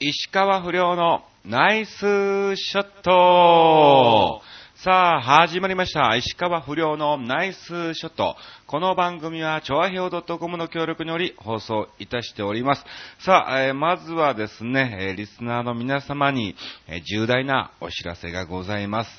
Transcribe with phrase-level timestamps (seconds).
[0.00, 4.42] 石川不良のナイスショット
[4.74, 6.16] さあ、始まりました。
[6.16, 8.36] 石川不良のナイスショット。
[8.66, 12.84] この番組は、ちょあへお .com の協力により放送いたしております。
[13.20, 16.56] さあ、えーまずはですね、えリスナーの皆様に、
[16.88, 19.10] え重大なお知らせがございます。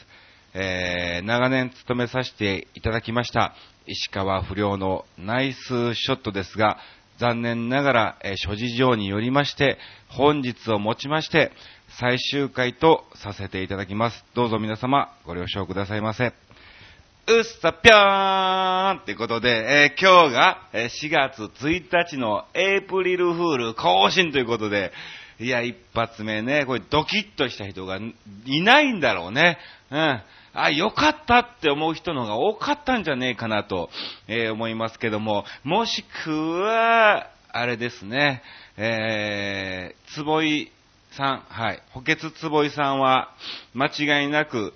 [0.54, 3.56] えー長年務めさせていただきました、
[3.88, 6.78] 石川不良のナイスショットですが、
[7.18, 9.78] 残念ながら、え諸事情によりまして、
[10.10, 11.52] 本日をもちまして、
[12.00, 14.26] 最終回とさせていただきます。
[14.34, 16.34] どうぞ皆様、ご了承くださいませ。
[17.28, 19.50] うっさぴょーんってことで、
[19.90, 24.92] えー今日がえ4月1日のエイプリルフール更新ということで、
[25.40, 28.00] いや、一発目ね、これドキッとした人が
[28.46, 29.58] いないんだろうね。
[29.92, 30.22] うん。
[30.54, 33.90] あ、よかったって思う人の方が多かったんじゃねえかなと、
[34.28, 38.42] えー思いますけども、もしくは、あれですね、
[38.78, 40.72] えー、坪井
[41.12, 43.34] さん、はい、補欠坪井さんは、
[43.74, 44.74] 間違いなく、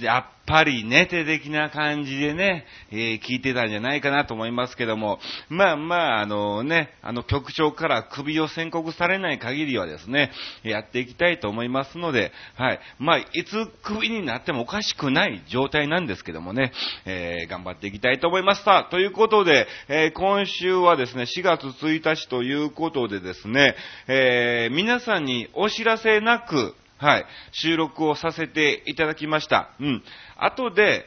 [0.00, 10.32] やっぱり寝て的な感じでね、えー聞いてたんじゃないかなと思いますけども、まあまあ、あのね、あの局長から首を宣告されない限りはですね、
[10.64, 12.80] やっていきたいと思いますので、はい。
[12.98, 16.72] まあ、いつ首になってもおかしくない状態なんですけどもね、
[17.06, 18.64] えー頑張っていきたいと思います。
[18.64, 23.76] さあ、ということで、えー今週はですね、4月1日ということでですね、
[24.08, 29.68] え皆さんにお知らせなく、はい、収録をさせていただきました。
[29.78, 30.02] うん。
[30.38, 31.04] 後で、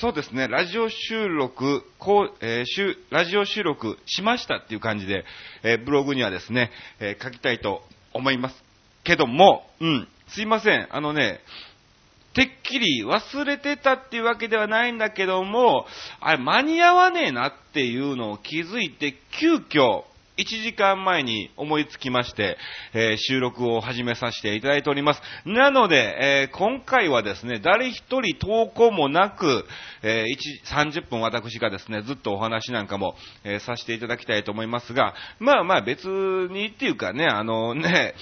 [0.00, 5.26] そうですね、ラジオ収録、こう、えーラジオ収録しましたっていう感じで、
[5.62, 7.82] えーブログにはですね、えー書きたいと
[8.14, 8.64] 思います。
[9.04, 11.40] けども、うん、すいません、あのね、
[12.32, 15.84] てっきり忘れてたっていうわけではないんだけども、
[16.20, 20.04] あれ間に合わねえなっていうのを気づいて、急遽、
[20.38, 22.56] 1時間前に思いつきまして、
[22.94, 25.20] えー収録を始めさせていただいております。
[25.44, 25.96] なので、
[26.46, 29.64] えー今回はですね、誰一人投稿もなく、
[30.02, 38.14] えー30分私がですね、ずっとお話なんかも、えーさせていただきたいと思いますが、まあまあ別にっていうかね、あのね、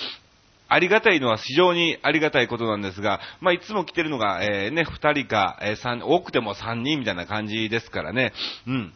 [0.69, 8.33] ありがたいのは非常にありがたいことなんですが、まあ、いつも来てるのが、えーね、二人か、えー三多くても三人みたいな感じですからね。
[8.67, 8.93] うん。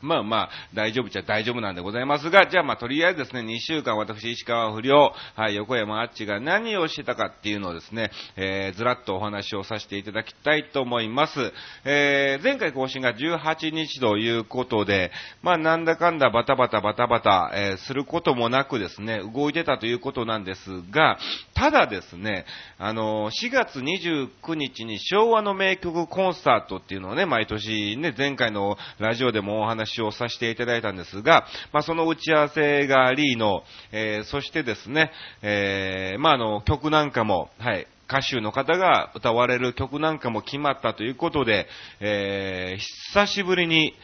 [0.00, 11.52] まあまあ、大丈夫っちゃ大丈夫なんでございますが、じゃあまあ、とりあえずですね、2週間私、石川不良、はい、横山あっちが何をしてたかっていうのをですね、えー、ずらっとお話をさせていただきたいと思います。
[11.84, 15.10] えー、前回更新が18日ということで、
[15.42, 20.60] まあ、なんだかんだバタバタバタバタ、えーすることもなくですね、動いてたということなんです
[20.90, 21.18] が、
[21.54, 22.44] ただですね、
[22.78, 33.62] あの、4月29日に昭和の名曲コンサートっていうのをね、毎年ね、前回のラジオでもお話をさせていただいたんですが、まあ、その打ち合わせがありの、
[33.92, 35.10] えーそしてですね、
[35.42, 41.66] えーまあ、あの、曲なんかも、はい、歌手の方が歌われる曲なんかも決まったということで、
[42.00, 42.80] えー
[43.12, 43.94] 久しぶりに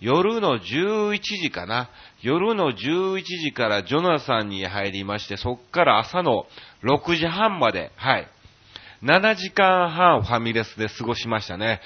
[0.00, 1.88] 夜の11時かな。
[2.20, 6.46] 夜の11時からジョナサンに入りまして、そっから朝の
[6.82, 8.28] 6時半まで、はい。
[9.02, 11.80] 7時間半ファミレスで過ごしましたね。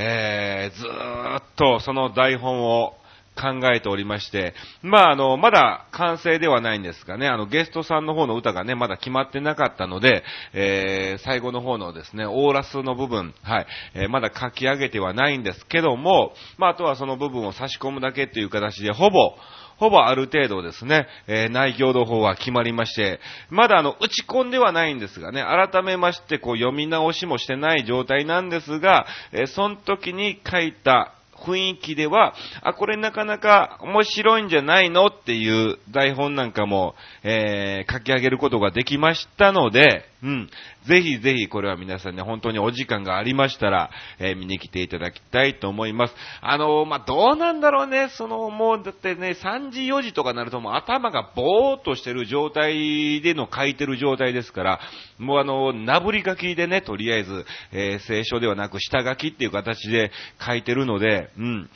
[0.00, 2.92] えー、ずっとその台本を
[3.38, 19.34] 考えておりまして、まあ、あの、まだ完成ではないんですがね、あの、ゲストさんの方の歌がね、まだ決まってなかったので、えー、最後の方のですね、オーラスの部分、はい、えーまだ書き上げてはないんですけども、まあ、あとはその部分を差し込むだけっていう形で、ほぼ、
[19.78, 40.50] ほぼある程度ですね、えー内容の方は決まりまして、まだあの、打ち込んではないんですがね、改めましてこう読み直しもしてない状態なんですが、えーその時に書いた雰囲気では、あ、これなかなか面白いんじゃないのっていう台本なんかも、えー書き上げることができましたので、うん。
[40.86, 46.14] ぜひぜひこれは皆さんね、本当にお時間がありましたら、えー見に来ていただきたいと思います。
[46.40, 54.80] あのーまあ、どうなんだろうね、その、もうだってね、3時4時とかなるともう頭がぼーっとしてる状態での書いてる状態ですから、
[55.18, 60.10] もうあの、なぶり書きでね、とりあえず、え聖書ではなく下書きっていう形で
[60.44, 61.70] 書いてるので、うん。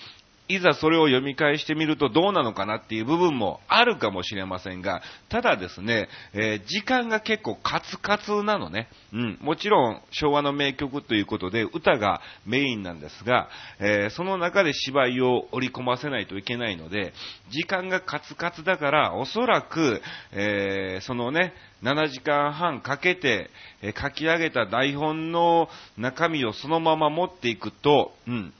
[0.55, 8.89] いざそれを読み返してみるとどうなのかなっていう部分もあるかもしれませんが、ただですね、えー時間が結構カツカツなのね。
[9.13, 9.39] うん。
[9.41, 17.13] もちろん昭和の名曲ということで歌がメインなんですが、えーその中で芝居を織り込ませないといけないので、
[17.51, 20.03] 時間がカツカツだから、おそらく、
[20.33, 21.53] えーそのね、
[21.83, 23.51] 7時間半かけて、
[23.83, 25.69] え書き上げた台本の
[25.99, 28.55] 中身をそのまま持っていくと、うん。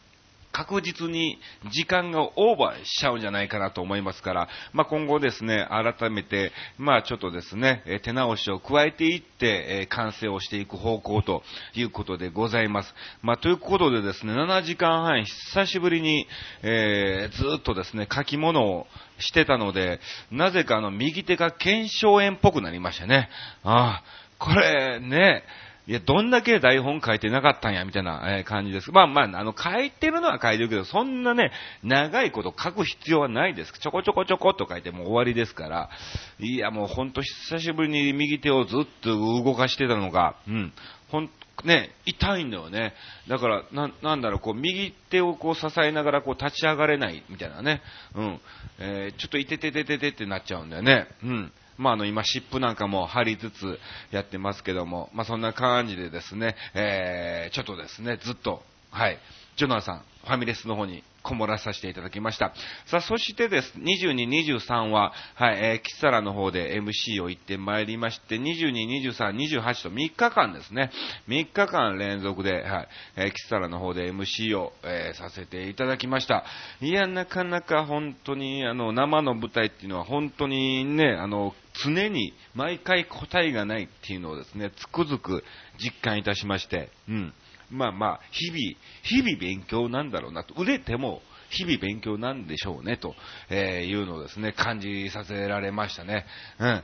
[0.52, 1.38] 確実に
[1.70, 11.43] 時間がオーバーしちゃうんじゃないかなと思いますから、まあ、今後ですね、改めて、まあ、ちょっとですね、え手直しを加えていって、え完成をしていく方向と
[11.75, 12.94] いうことでございます。
[13.22, 16.26] まあ、ということでですね、7時間半久しぶりに、
[16.62, 18.87] えー、ずっとですね、書き物を
[19.19, 20.00] してたので、
[20.31, 23.31] なぜかあの、右手が腱鞘炎っぽくなりましたね。
[23.62, 24.05] ああ、
[24.38, 25.44] これね、
[25.93, 28.91] いや、どんだけ台本書いてなかったんや、みたいな感じです。
[28.91, 31.53] まあまあ、あの、書いてるのは書いてるけど、そんなね、
[31.83, 33.73] 長いこと書く必要はないです。
[33.79, 35.91] ちょこちょこちょこっと書いても終わりですから、
[36.39, 40.73] いや、もうほんと久しぶりに右手をずっと動かしてたのが、うん、
[41.11, 41.31] ほん、
[41.62, 42.94] ね、痛いんだよね。
[43.29, 47.83] だから、な、なんだろう、こう、右手をこう支えながらこう立ち上がれないみたいなね。
[48.15, 48.41] うん。
[48.79, 51.06] えー、ちょっといてててててってなっちゃうんだよね。
[51.23, 51.53] うん。
[51.78, 53.78] まあ、あの、今、湿布なんかも貼りつつ
[54.10, 59.19] やってますけども、まあ、そんな感じでですね、えー、ちょっとですね、ずっと、はい、
[59.56, 62.52] ジョナさん、ファミレスの方にこもらさせていただきました。
[62.86, 64.28] さあ、そしてです、22、
[64.58, 68.72] 23は、はい、えー、キサラの方で MC を行ってまいりまして、22、
[69.12, 70.90] 23、28と3日間ですね、
[71.28, 76.44] 3日間連続で、はい、えー、キサラの方で MC を、えー、させていただきました。
[76.80, 81.54] いや、なかなか本当に、あの、生の舞台っていうのは本当にね、あの、
[81.84, 85.44] 常に毎回答えがないっていうのをですね、つくづく
[85.78, 87.34] 実感いたしまして、うん。
[87.72, 88.58] まあまあ、日々、
[89.02, 90.54] 日々勉強なんだろうなと。
[90.54, 93.14] 売れても、日々勉強なんでしょうね、と、
[93.50, 96.26] えいうのをですね、感じさせられましたね。
[96.58, 96.82] うん。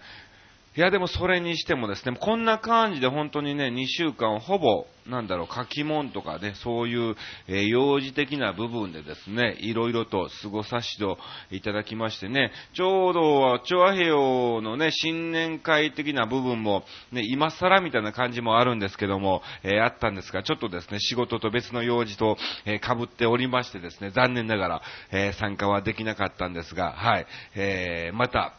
[0.79, 7.17] いや、でもそれにしてもですね、こんな感じで本当にね、2週間ほぼ、なんだろう、書き物とかね、そういう、
[7.49, 11.05] えー、幼児的な部分でですね、いろいろと過ごさせて
[11.51, 22.37] いただきましてね、ちょうど、チョアヘヨのね、新年会的な部分も、ね、今更みたいな感じもあるんですけども、えー、あったんですが、ちょっとですね、仕事と別の用事と、
[22.67, 27.27] えー、被っておりましてですね、残念ながら、え参加はできなかったんですが、はい、
[27.57, 28.55] えーまた、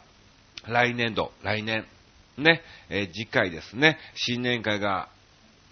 [0.68, 1.86] 来年度、来年、
[2.40, 5.08] ね、えー、次回ですね、新年会が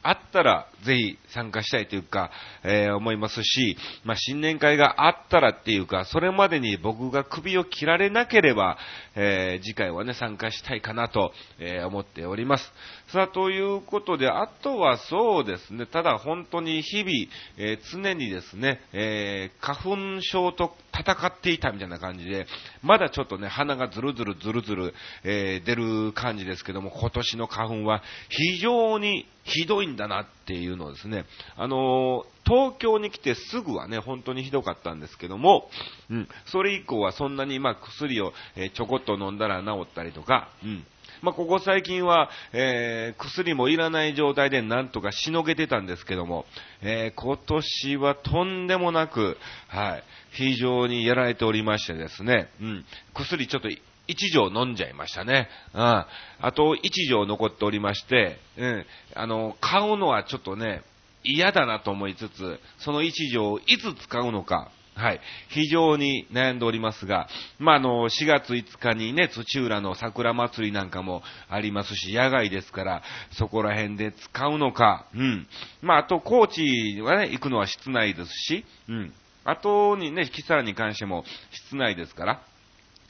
[0.08, 2.30] あったら、ぜひ参加したいというか、
[2.64, 8.78] えー、思いますし、まあ、新年会があったらっていうか、それまでに僕が首を切られなければ、
[9.14, 12.72] えー、次回はね、参加したいかなと、えー、思っております。
[13.12, 17.12] さあ、ということで、あとはそうですね、ただ本当に日々、
[17.58, 22.46] え常にですね、え花粉症と戦っていたみたいな感じで、
[22.82, 24.94] まだちょっとね、鼻がずるずるずるずる、
[25.24, 31.24] え出る感じですけども、今年の花粉は非常にひどいんだなっていうのをですね、
[31.56, 35.68] あの東京に来てすぐはね、本当にひどかったんですけども、
[36.10, 40.84] うん、それ以降はそんなにまあ薬を、えちょこっと飲んだら治ったりとか、うん、
[41.22, 46.44] まあ、ここ最近は、えー、薬もいらない状態でなんとかしのげてたんですけども、
[46.82, 49.36] えー、今年はとんでもなく、
[49.68, 50.02] はい、
[50.32, 52.84] 非常にやられておりましてですね、うん、
[53.14, 53.68] 薬ちょっと
[54.08, 55.48] 一錠飲んじゃいましたね。
[55.74, 55.80] うん。
[55.80, 56.06] あ
[56.54, 58.86] と一錠残っておりまして、うん。
[59.14, 60.82] あの、買うのはちょっとね、
[61.22, 65.20] 嫌だなと思いつつ、その一錠をいつ使うのか、はい。
[65.50, 67.28] 非常に悩んでおりますが、
[67.60, 75.46] まあ、あの、4月5日にね、土浦の桜祭りなんかもありますし、野外ですから、そこら辺で使うのか、うん。
[75.82, 79.12] まあ、あと、高知はね、行くのは室内ですし、うん。
[79.44, 82.42] あとにね、キサラに関しても室内ですから、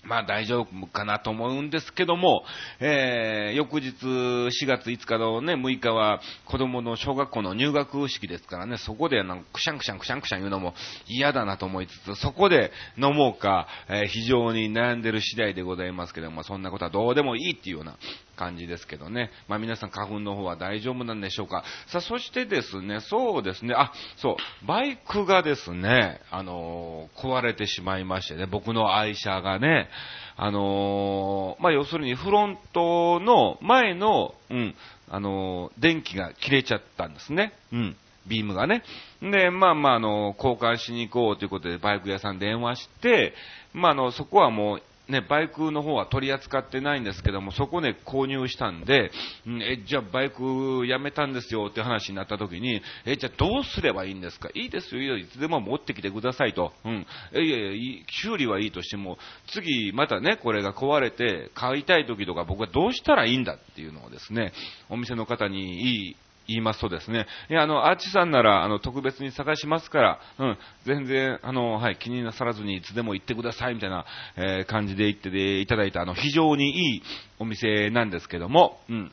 [0.04, 2.44] まあ大丈夫かなと思うんですけども、
[2.80, 10.74] えー、翌日4月5日のね、6日は子供の小学校の入学式ですからね、そこでなんかくしゃんくしゃんくしゃんくしゃん言うのも
[11.08, 17.96] 嫌だなと思いつつ、そこで飲もうか、えー、非常に悩んでる次第でございますけども、そんなことはどうでもいいっていうような
[18.38, 19.30] 感じですけどね。
[19.48, 21.64] まあ皆さん花粉の方は大丈夫なんでしょうか。
[21.88, 29.88] さあ、そしてですね、そうですね、あ、そう、バイクがですね、あのー、壊れてしまいましてね、僕の愛車がね、
[30.36, 34.74] あのー、まあ要するにフロントの前の、うん、
[35.08, 37.52] あのー、電気が切れちゃったんですね。
[37.72, 37.96] うん。
[38.28, 38.82] ビームがね。
[39.22, 43.32] で、まあまあ、あの、交換しに行こうということで、バイク屋さん電話して、
[43.72, 49.10] まあ、あの、そこはもう、ね、バイクの方は取り扱ってないんですけども、そこで購入したんで
[49.46, 54.50] ん、え、じゃあバイクやめたんですよって話になった時に、え、じゃあどうすればいいんですか？
[54.54, 56.72] いいですよ、いつでも持ってきてくださいと。
[56.84, 57.06] うん。
[57.32, 64.52] いやいや、修理はいいとしても、次またね、これが壊れて買いたい時とか僕はどうしたらいいんだっていうのをですね、
[64.90, 66.16] お店の方にいい
[66.48, 77.02] 言いますとですね、いや、あの、アーチさんなら、あの、特別に探しますから、うん、全然、あの、はい、気になさらずにいつでも行ってください、みたいな、えー、感じで言っていただいた、あの、非常にいい
[77.38, 79.12] お店なんですけども、うん。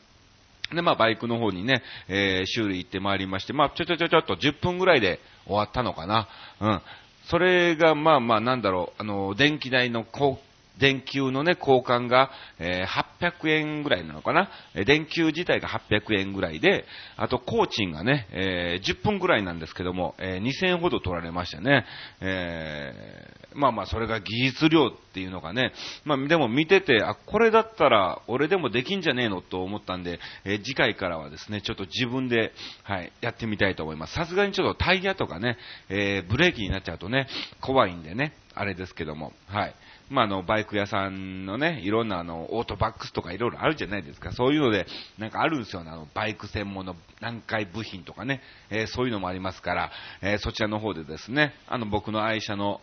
[0.74, 6.28] で、まあ、バイクの方にね、えー、修理行ってまいりまして、まあ、ちょちょちょちょっと10分ぐらいで終わったのかな。
[6.60, 6.82] うん。
[7.28, 10.40] それが、まあまあ、なんだろう、あの、電気代の高
[10.78, 14.50] 電球のね、交換が、えー、800円ぐらいなのかな？
[14.86, 16.84] 電球自体が800円ぐらいで、
[17.16, 21.84] あと工賃がね、えー、10分ぐらいなんですけども、えー、2000円ほど取られましたね。
[22.20, 25.72] えー、まあまあ、それが技術量っていうのがね、
[26.04, 32.52] まあでも見てて、あ、これだったら俺でもできんじゃねえのと思ったんで、え、次回からはですね、ちょっと自分で、
[32.82, 34.14] はい、やってみたいと思います。
[34.14, 35.56] さすがにちょっとタイヤとかね、
[35.88, 37.28] え、ブレーキになっちゃうとね、
[37.60, 39.74] 怖いんでね、あれですけども、はい。
[40.08, 44.32] まあ、の、バイク屋さんのね、いろんなあの、オートバックスとかいろいろあるじゃないですか。
[44.32, 44.86] そういうので、
[45.18, 45.90] なんかあるんですよね。
[45.90, 49.90] あの、バイク専門の南海部品とかね、えー、そういうのもありますから、
[50.22, 52.80] えー、そちらの方でですね、あの、僕の愛車の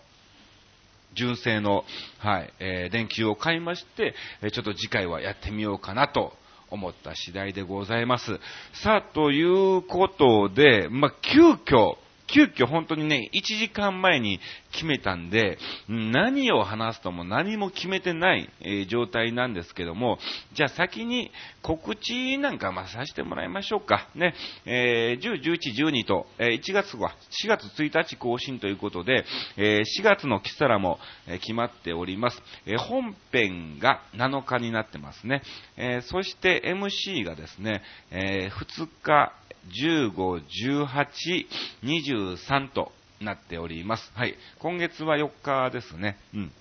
[1.16, 1.86] 純正の、
[2.20, 6.34] はい、えー、電球を買いまして、えちょっと次回はやってみようかなと
[6.70, 8.40] 思った次第でございます。
[8.84, 11.96] さあ、ということで、まあ、急遽、
[12.34, 14.40] 急遽本当にね、1時間前に
[14.72, 20.18] 決めたんで、何を話すとも何も決めてない、えー、状態なんですけども、
[20.54, 21.30] じゃあ先に
[21.62, 24.10] 告知なんかまさせてもらいましょうか。
[24.16, 24.34] ね、
[24.66, 29.26] えー、10、11、12と、えー、1月は4月1日更新ということで、
[29.56, 32.42] え4月のキサラも、え決まっております。
[32.66, 35.44] え本編が7日になってますね。
[35.78, 39.34] えそして MC がですね、え2日、
[39.70, 40.42] 15、
[40.86, 41.46] 18、
[41.84, 42.92] 23と
[43.22, 44.12] なっております。
[44.16, 44.36] はい。
[44.60, 46.18] 今月は4日ですね。
[46.34, 46.52] うん。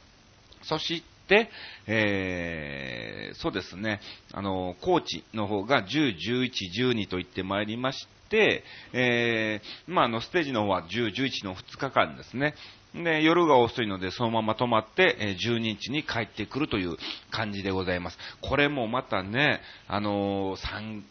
[0.63, 1.51] そして、
[1.87, 4.01] えー、そうですね、
[4.33, 6.51] あの、高知の方が10、11、
[6.95, 12.55] 12と言ってまいりまして、えー、まあ、あの、ステージの方は10、11の2日間ですね。
[12.95, 16.97] で、夜が遅いので、そのまま泊まって、え12日に帰ってくるという
[17.31, 18.19] 感じでございます。
[18.43, 21.03] これもまたね、あのー、3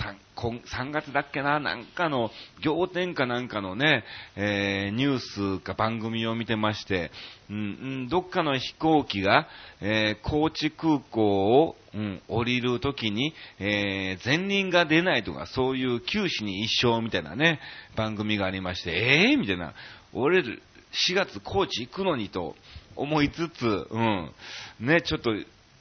[0.00, 2.30] 3, 3月だっけな、なんかの、
[2.64, 4.04] 仰天かなんかのね、
[4.36, 7.10] えー、ニュースか番組を見てまして、
[7.50, 9.46] うん、どっかの飛行機が、
[9.80, 17.60] えー、高知空港を、うん、降りるときに、えー、前輪が出ないとか、そういう九死に一生みたいなね、
[17.96, 19.74] 番組がありまして、ええー、みたいな、
[20.12, 22.56] 俺、4月高知行くのにと
[22.96, 24.30] 思いつつ、うん、
[24.80, 25.32] ね、ちょっと、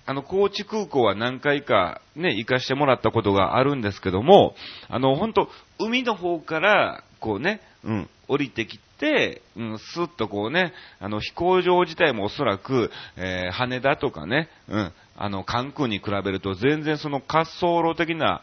[0.09, 4.55] あの、高知空港は何回かね、行かしてもらったことがあるんですけども、
[4.87, 18.41] あの、本当海の方から、こうね、うん、降りてきて、うん、スッとこうね、あの、飛行場自体もおそらく、えー、羽田とかね、うん、あの、関空に比べると全然その滑走路的な、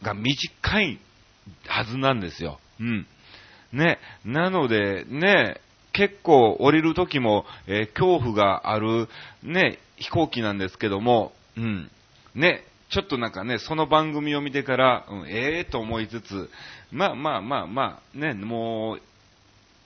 [0.00, 0.98] が短い
[1.66, 2.60] はずなんですよ。
[2.80, 3.06] うん。
[3.74, 5.60] ね、なので、ね、
[5.98, 9.08] 結構降りる時も、えー、恐怖がある、
[9.42, 11.90] ね、飛行機なんですけども、うん。
[12.36, 16.50] ね、ちょっとなんかね、その番組を見てから、うん、ええー、と思いつつ、
[16.92, 19.02] まあまあまあまあ、ね、もう、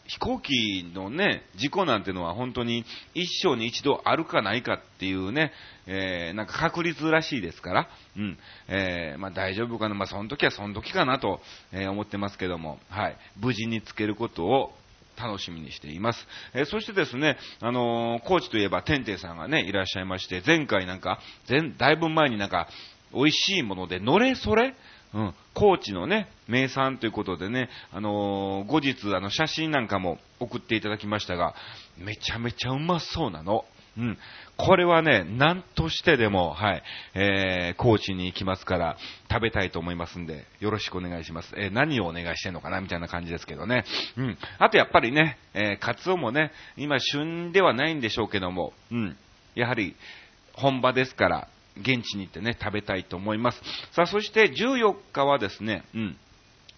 [0.06, 5.52] 飛行機のね、事故なんてのは本当に一生に一度あるかないかっていうね、
[5.86, 7.88] えー、なんか確率らしいですから、
[8.18, 8.38] うん、
[8.68, 11.40] えー、まあ大丈夫かな、まあその時はその時かなと、
[11.72, 14.74] え、思ってますけども、はい、無事につけることを
[15.22, 16.26] 楽しみにしています。
[16.54, 22.68] えー、そしてですね、あのー、コーチといえば、てんていさんがね、いらっしゃいまして、前回なんか、前、だいぶ前になんか、
[23.14, 24.74] 美味しいもので、のれそれ
[25.14, 31.54] うん、高知のね、名産ということでね、あのー、後日、あの、写真なんかも送っていただきましたが、
[31.98, 33.66] めちゃめちゃうまそうなの。
[33.98, 34.18] うん。
[34.56, 36.82] これはね、何としてでも、はい、
[37.14, 38.96] えー、高知に行きますから、
[39.30, 41.52] 食べたいと思いますんで、よろしくお願いします。
[41.56, 43.84] えー、何をお願いしてんのかな、みたいな感じですけどね。
[44.16, 44.38] うん。
[44.58, 49.16] あとやっぱりね、えー、カツオもね、今旬ではないんでしょうけども、うん。
[49.54, 49.94] やはり、
[50.54, 53.60] 本場ですから、現地に行ってね、食べたいと思います。
[53.92, 56.16] さあ、そして14日はですね、うん。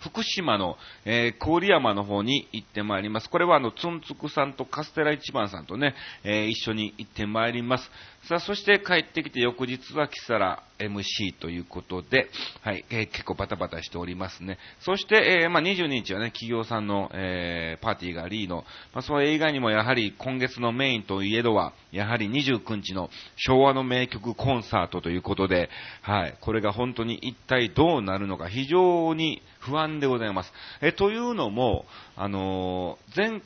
[0.05, 3.31] 福島の、えー、郡山の方に行ってまいります。
[3.31, 5.95] これはあの、つんつくさんとカステラ一番さんとね、
[6.25, 7.91] えー、一緒に行ってまいります。
[8.29, 12.31] さあ、そして帰ってきて翌日はキサラ MC ということで、
[12.63, 14.57] はい、えー、結構バタバタしておりますね。
[14.81, 18.65] そして、えー、まあ、22日はね、企業さんの、えー、パーティーがありの、
[18.95, 25.69] まあ、それ以外にもやはり今月のメインといえどは、やはり29日の昭和の名曲コンサートということで、
[26.01, 30.53] はい、これが本当に一体どうなるのか非常に不安でございます。
[30.81, 31.85] え、というのも、
[32.17, 33.43] あの、前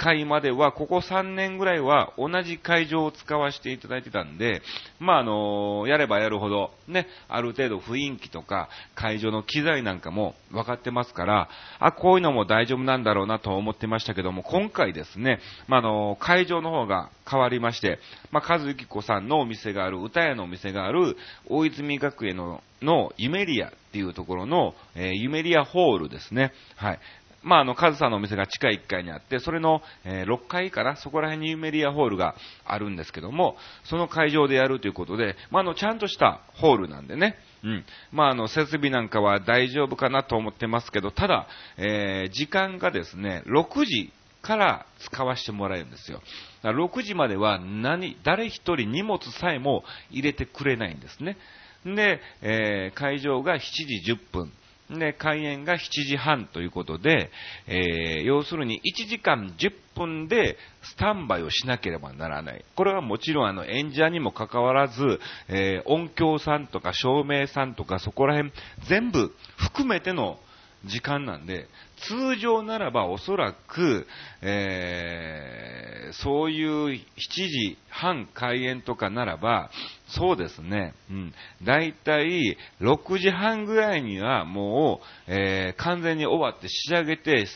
[0.00, 4.62] 回までは、ここ3年ぐらいは同じ会場を使わせていただいてたんで、
[4.98, 15.38] まあ、あの、やればやるほど、ね、ある程度雰囲気とか、会場の機材なんかも分かってますから、あ、こういうのも大丈夫なんだろうなと思ってましたけども、今回ですね、
[15.68, 17.98] まあ、の、会場の方が変わりまして、
[18.30, 26.52] まあ、和幸子さんのお店がある、歌屋のお店がある、大泉学園の、のユメリアっていうところの、えー、ユメリアホールですね。
[26.76, 27.00] はい。
[27.42, 37.84] まあ、あの、カズさんのお店が地下1階にあって、それの、えー6階から、そこら辺にメディアホールがあるんですけども、その会場でやるということで、まあ、あの、ちゃんとしたホールなんでね、うん。
[38.12, 41.46] まあ、あの、設備なんかは大丈夫かなと思ってますけど、ただ、
[41.78, 46.20] えー時間がですね、6時から使わせてもらえるんですよ。
[46.62, 51.36] だから6時までは何、誰一人荷物さえも入れてくれないんですね。
[51.84, 54.52] で、えー会場が7時10分。
[54.98, 57.30] で、開演が7時半ということで、
[57.66, 62.64] えー要するに1時間10分でスタンバイをしなければならない。
[62.76, 68.52] これはもちろんあの演者にもかかわらず、えー音響さんとか照明さんとかそこら辺
[68.88, 70.38] 全部含めての
[70.84, 71.66] 時間なんで、
[72.08, 74.06] 通常ならばおそらく、
[74.42, 79.70] えーそういう7時半開演とかならば、
[80.08, 87.46] そうですね、うん、だいたい6時半ぐらいにはもう、えー完全に終わって仕上げて、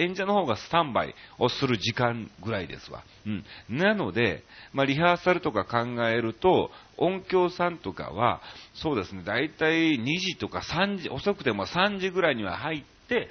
[0.00, 3.02] 演者の方がスタンバイをする時間ぐらいですわ。
[3.26, 3.44] うん。
[3.68, 4.42] なので、
[4.72, 5.78] まあ、リハーサルとか考
[6.08, 8.40] えると、音響さんとかは、
[8.74, 13.28] そうですね、だいたい2時とか3時、遅くても3時ぐらいには入って、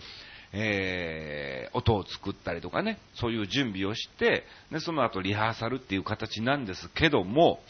[0.51, 7.61] えー音を作ったりとかね、そういう準備をして、で、その後リハーサルっていう形なんですけども、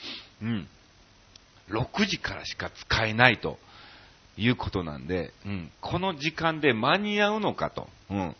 [0.41, 0.67] うん。
[1.69, 3.59] 6時からしか使えないと
[4.37, 5.71] いうことなんで、うん。
[5.81, 7.87] この時間で間に合うのかと。
[8.09, 8.35] うん。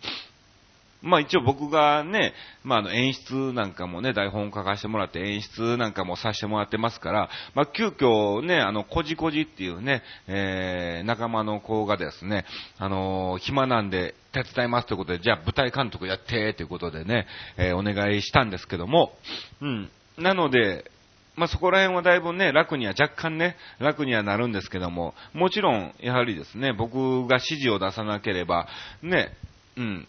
[1.02, 12.46] まあ一応僕がね、まああの演出なんかもね、台本書かせてもらって演出なんかもさせてもらってますから、まあ急遽ね、あの、こじこじっていうね、えー、仲間の子がですね、
[12.78, 17.28] あのー暇なんで手伝いますということで、じゃあ舞台監督やってということでね、
[17.58, 19.14] えーお願いしたんですけども、
[19.62, 19.90] うん。
[20.18, 20.92] なので、
[21.40, 28.68] まあ、そこら辺はだいぶね、楽には、若干ね、楽にはなるんですけども、もちろん、やはりですね、僕が指示を出さなければ、
[29.02, 29.32] ね、
[29.78, 30.08] うん、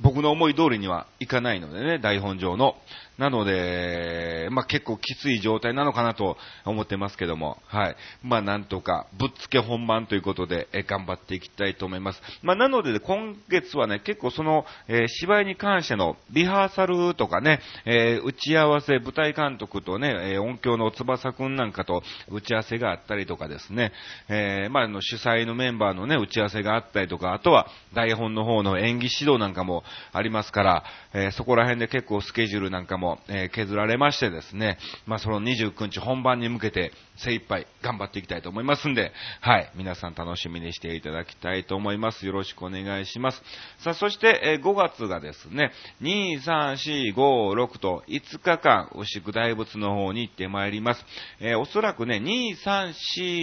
[0.00, 2.76] 僕の思い通りにはいかないのでね、台本上の。
[3.18, 7.96] なので、まあ、結構きつい状態なのかなと思ってますけども、はい。
[8.22, 12.22] まあ、なんとか、ぶっつけ本番ということで、え頑張っていきたいと思います。
[12.42, 23.92] まあ、なので、今月はね、結構その、えー芝居に関してのリハーサルとかね、えー打ち合わせ、舞台監督とね、えー音響の翼くんなんかと打ち合わせがあったりとかですね、
[24.28, 42.26] えまあ、の、主催のメンバーのね、打ち合わせがあったりとか、あとは台本の方の演技指導なんかもありますから、えそこら辺で結構スケジュールなんかも、えー削られましてですね、まあ、その29日本番に向けて精一杯頑張っていきたいと思いますんで、はい、皆さん楽しみにしていただきたいと思います。
[42.26, 43.42] よろしくお願いします。
[43.82, 51.04] さあ、そして、えー5月がですね、2、3、4、5、6と5日間、牛久大仏の方に行ってまいります。
[51.40, 52.92] えーおそらくね、2、3、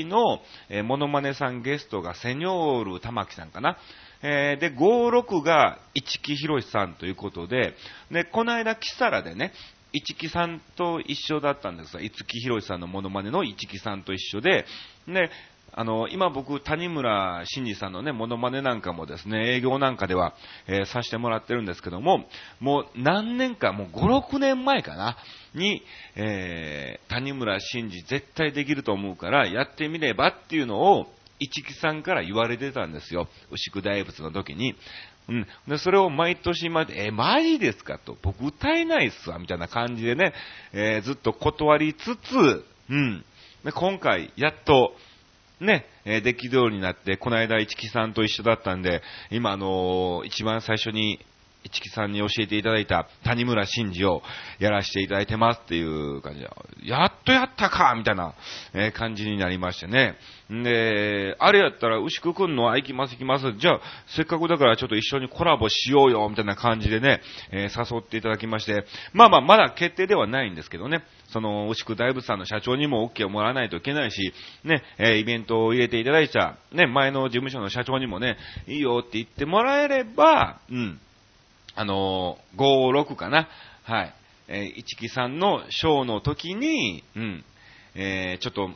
[0.04, 3.78] 4の、えーモノマネさんゲストがセニョール玉木さんかな。
[4.28, 7.76] えーで、56が市木博さんということで、
[8.10, 9.54] で、この間、キサラでね、
[9.94, 14.66] 市木さんと一緒だったんですが、市木博さんのモノマネの市木さんと一緒で、
[15.08, 15.30] で、
[15.78, 20.34] あの、今僕、谷村新司さんのね、モノマネなんかもですね、営業なんかでは、
[20.68, 22.26] えーさせてもらってるんですけども、
[22.60, 25.18] もう何年か、もう5、6年前かな、
[25.54, 25.84] に、
[26.16, 33.28] えー谷村新司絶対できると思うから、やってみればっていうのを、市木さんから言われてたんですよ。
[33.52, 34.76] 牛久大仏の時に。
[35.28, 35.48] うん。
[35.67, 38.17] で、それを毎年毎年、え、マジですかと。
[38.21, 40.34] 僕歌えないっすわ、みたいな感じでね、
[40.74, 43.26] えーずっと断りつつ、うん。
[43.63, 44.95] で、今回、やっと、
[45.60, 51.19] ね、えーできるようになって、この間、市木さんと一緒だったんで、今、あのー一番最初に、
[51.65, 54.21] 市木さんに教えていただいた谷村新司を
[54.60, 56.49] やらせていただいてますっていう感じで、
[56.84, 58.34] やっとやったかみたいな、
[58.73, 60.17] え感じになりましてね。
[60.54, 63.54] んで、あれやったら、牛久くんの、あ、行きます行きます。
[63.58, 80.99] じゃあ、せっかくだからちょっと一緒にコラボしようよ、みたいな感じでね、えー誘っていただきまして、まあまあ、まだ決定ではないんですけどね、その、牛久大仏さんの社長にも OK をもらわないといけないし、ね、えイベントを入れていただいた、ね、前の事務所の社長にもね、いいよって言ってもらえれば、うん、
[81.76, 83.50] あのー、5、6かな。
[83.84, 84.14] はい。
[84.48, 87.44] えー、市木さんのショーの時に、うん、
[87.96, 88.70] えー、ちょっと、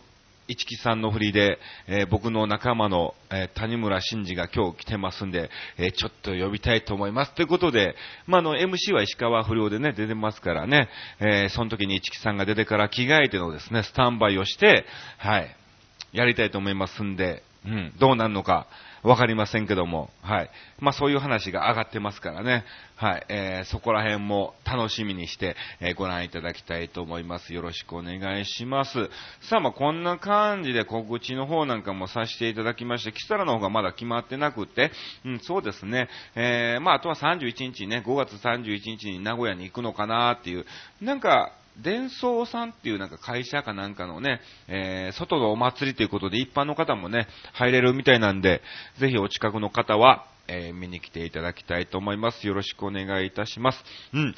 [0.50, 7.36] 市木さんの振りで、えー僕の仲間の、えー谷村新司が今日来てますんで、えーちょっと呼びたいと思います。
[7.36, 14.86] ということで、まあ、の、MC は石川不良でね、出てますからね、えその時に市木さんが出てから着替えてのですね、スタンバイをして、
[15.20, 15.56] はい、
[16.12, 18.67] やりたいと思いますんで、うん、どうなるのか、
[19.04, 20.50] わかりませんけども、はい。
[20.80, 23.26] まあそういう話が上がってますからね、はい。
[23.30, 27.54] えー、そこら辺も楽しみにして、えー、ご覧いただきたいと思います。
[27.54, 29.10] よろしくお願いします。
[29.50, 34.91] さあ、まあこんな感じで告知の方なんかもさせていただきまして、キサラの方がまだ決まってなくて、
[35.26, 40.65] うん、そうですね、えー、まああとは31日ね、5月31日に名古屋に行くのかなっていう、
[41.02, 48.62] なんか、伝送さんっていうなんか会社かなんかのね、えー、外のお祭りということで一般の方もね、入れるみたいなんで、
[49.00, 52.48] ぜひお近くの方は、えー、見に来ていただきたいと思います。
[52.48, 53.84] よろしくお願いいたします。
[54.13, 54.36] うん。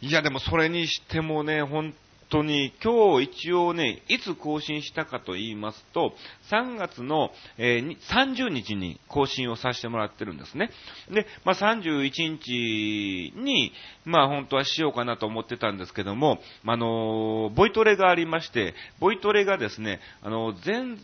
[0.00, 1.94] いや、でもそれにしてもね、本
[2.28, 6.12] 当に、今日一応ね、いつ更新したかと言いますと、
[6.50, 10.70] 3月の、えー、30日に更新をさせてもらってるんですね。
[11.10, 13.72] で、まあ、31日に、
[14.04, 20.96] まあ、本当はしようかなと思ってたんですけども、あのボイトレがありまして、ボイトレがですね、あの、前、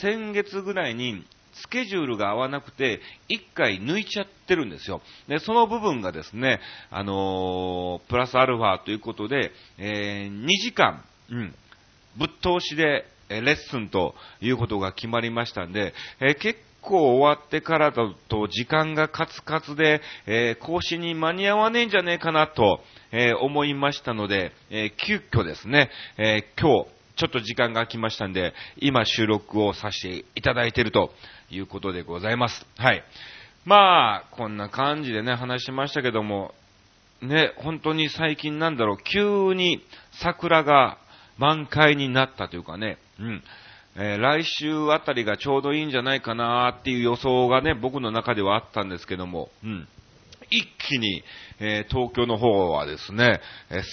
[0.00, 5.00] 先月ぐらいにスケジュールが合わなくて、1回抜いちゃってるんですよ。
[5.28, 11.54] で、その部分がですね、あのー、プラスアルファということで、えー、2時間、うん、
[12.16, 22.80] ぶっ通しで、えレッスンということが決まりましたんで、えー、結構終わってからだと時間がカツカツで、えー、講師に間に合わねえんじゃねえかなと、
[23.12, 26.86] えー、思いましたので、えー、急遽ですね、え今日、
[27.16, 31.12] ちょっと時間が空きましたんで、今収録をさせていただいていると
[31.50, 32.66] いうことでございます。
[32.76, 33.04] はい。
[33.64, 36.54] まあ、こんな感じでね、話しましたけども、
[37.22, 39.80] ね、本当に最近なんだろう、急に
[40.22, 40.98] 桜が
[41.38, 43.42] 満開になったというかね、うん。
[43.96, 49.88] えー、来週あたりがちょうどいいんじゃないかなっていう予想がね、僕の中ではあったんですけども、うん。
[50.50, 51.22] 一気に、
[51.60, 53.40] えー、東京の方はですね、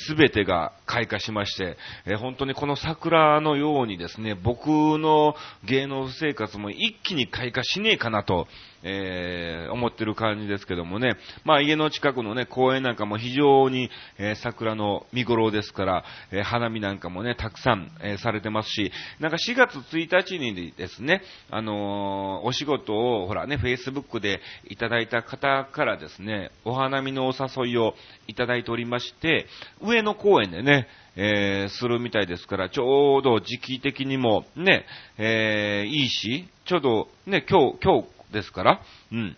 [0.05, 8.47] す、え、べ、てが開花しまして、えー、本当にこの桜のようにですね、僕の芸能生活も一気に開花しねえかなと、
[8.83, 27.93] えー、思ってる感じですけどもね、まあ家の近くのね、公園なんかも非常に、えー、桜の見頃ですから、えー、花見なんかもね、たくさん、えされてますし、なんか4月1日にですね、あのお仕事を、ほらね、Facebook でいただいた方からですね、お花見のお誘誘いを
[28.27, 29.45] いただいておりまして、
[29.81, 34.85] 上野公園でね、えー、するみたいですから、ちょうど時期的にもね、
[35.17, 39.35] えー、いいし、ちょうどね、今日、今日ですから、うん。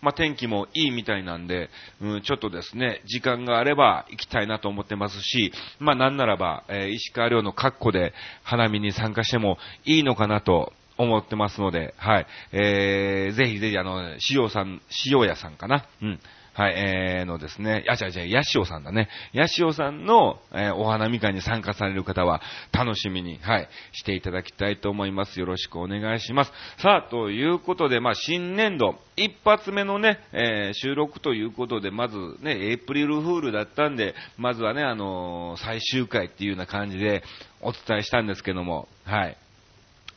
[0.00, 8.12] まあ、天気もいいみたいなんで、うん、ちょっとですね、時間があれば行きたいなと思ってますし、まあ、なんならば、えー、石川遼の格好で
[8.44, 12.26] 花見に参加してもいいのかなと思ってますので、はい。
[12.52, 15.84] えー、ぜひぜひあの、塩さん、塩屋さんかな。
[16.02, 16.20] うん。
[16.58, 19.08] はい、えー、のですね、あ、違う違う、ヤシオさんだね。
[19.32, 22.42] ヤシオさんの、えー、お花見会に参加される方は、
[22.72, 25.38] 楽しみに、はい、していただきたいと思います。
[25.38, 26.52] よろしくお願いします。
[26.78, 37.22] さあ、ということで、まあ、新年度、一発目のね、えー、収録ということで、まずね、エイプリルフールだったんで、まずはね、あのー、最終回っていうような感じで
[37.60, 39.36] お伝えしたんですけども、はい。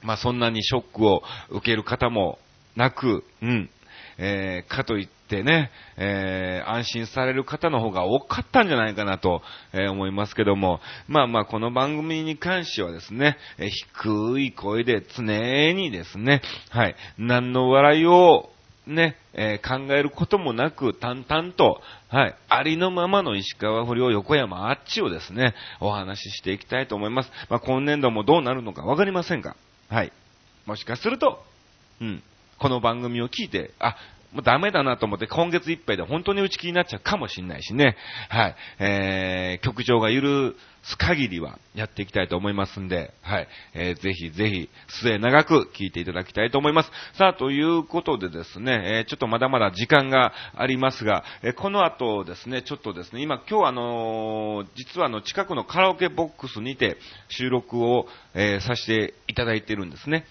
[0.01, 2.39] まあ、そんなにショックを受ける方も
[2.75, 3.69] なく、うん、
[4.17, 9.41] えー、かといってね、えー、安心される方の方が多かったんじゃないかなと、
[9.73, 18.51] えー、思いますけども、まあまあこの番組に関してはですね、え低い声で常にですね、はい、何の笑いを
[18.87, 27.31] ね、えー、考えることもなく、淡々と、はい、ありのままの石川不良横山あっちをですね、お話ししていきたいと思います。
[27.49, 29.55] まあ、今年度もどうなるのかわかりませんが、
[29.89, 30.11] はい。
[30.65, 31.43] もしかすると、
[32.01, 32.23] うん、
[32.57, 33.95] この番組を聞いて、あ、
[34.31, 37.97] もうダメだなと思って今月いっぱいで本当に打ち切りになっちゃうかもしれないしね。
[38.29, 38.55] はい。
[38.79, 43.47] えー、局長が許す限りはやっていきたいと思いますんで、はい。
[43.73, 44.69] えー、ぜひぜひ
[45.01, 46.91] 末長く聞いていただきたいと思います。
[47.17, 56.97] さあ、ということでですね、えー、ちょっとまだまだ時間がありますが、えー、この後ですね、ちょっとですね、今今日あのー、実はあの近くのカラオケボックスにて
[57.29, 60.25] 収録を、えさせていただいてるんですね。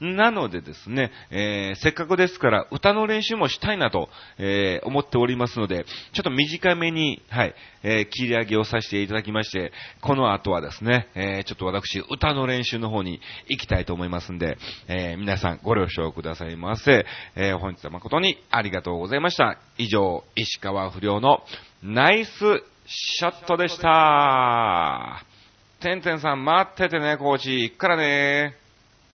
[0.00, 0.16] うん。
[0.16, 17.06] なのでですね、えーせっかくですから歌の練習もしたいなと、え思っておりますので、ちょっと短めに、はい、え切り上げをさせていただきまして、この後はですね、えちょっと私、歌の練習の方に行きたいと思いますんで、え皆さんご了承くださいませ。
[17.36, 19.58] え本日は誠にありがとうございました。
[19.76, 21.42] 以上、石川不良の
[21.82, 22.30] ナイス
[22.86, 25.22] ショットでした。
[25.80, 27.62] てんてんさん待っててね、コーチ。
[27.62, 28.67] 行くからね